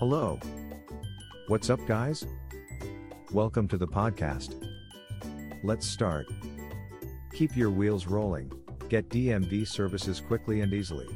[0.00, 0.40] Hello.
[1.48, 2.24] What's up, guys?
[3.32, 4.54] Welcome to the podcast.
[5.62, 6.26] Let's start.
[7.34, 8.50] Keep your wheels rolling.
[8.88, 11.06] Get DMV services quickly and easily.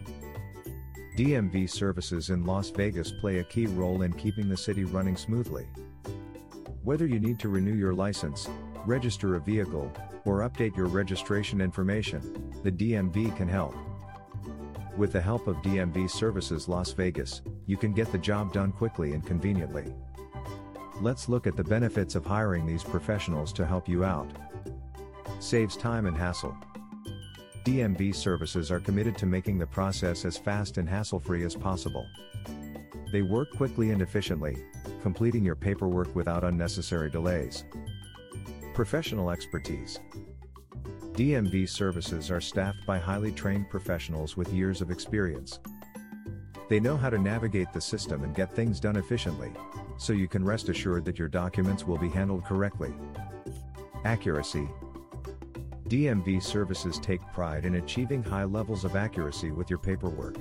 [1.17, 5.67] DMV services in Las Vegas play a key role in keeping the city running smoothly.
[6.83, 8.51] Whether you need to renew your license,
[8.85, 9.91] register a vehicle,
[10.27, 13.75] or update your registration information, the DMV can help.
[14.97, 19.13] With the help of DMV Services Las Vegas, you can get the job done quickly
[19.13, 19.93] and conveniently.
[21.01, 24.31] Let's look at the benefits of hiring these professionals to help you out.
[25.41, 26.57] Saves time and hassle.
[27.65, 32.07] DMV services are committed to making the process as fast and hassle free as possible.
[33.11, 34.57] They work quickly and efficiently,
[35.03, 37.65] completing your paperwork without unnecessary delays.
[38.75, 39.99] Professional expertise.
[41.15, 45.61] DMV services are staffed by highly trained professionals with years of experience.
[46.69, 49.53] They know how to navigate the system and get things done efficiently,
[49.97, 52.93] so you can rest assured that your documents will be handled correctly.
[54.05, 54.69] Accuracy
[55.87, 60.35] DMV services take pride in achieving high levels of accuracy with your paperwork.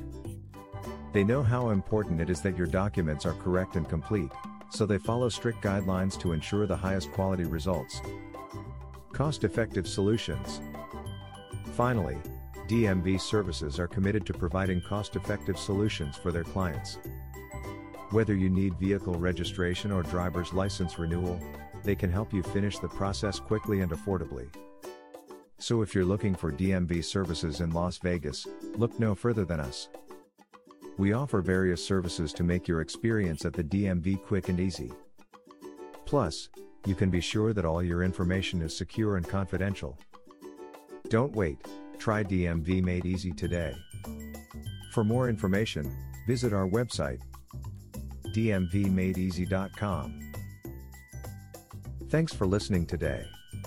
[1.13, 4.31] They know how important it is that your documents are correct and complete,
[4.71, 8.01] so they follow strict guidelines to ensure the highest quality results.
[9.13, 10.59] Cost effective solutions.
[11.75, 12.17] Finally,
[12.67, 16.97] DMV services are committed to providing cost effective solutions for their clients.
[18.09, 21.39] Whether you need vehicle registration or driver's license renewal,
[21.83, 24.47] they can help you finish the process quickly and affordably.
[25.59, 29.89] So if you're looking for DMV services in Las Vegas, look no further than us.
[30.97, 34.91] We offer various services to make your experience at the DMV quick and easy.
[36.05, 36.49] Plus,
[36.85, 39.97] you can be sure that all your information is secure and confidential.
[41.09, 41.65] Don't wait,
[41.97, 43.73] try DMV Made Easy today.
[44.91, 45.91] For more information,
[46.27, 47.19] visit our website
[48.33, 50.19] dmvmadeeasy.com.
[52.09, 53.25] Thanks for listening today.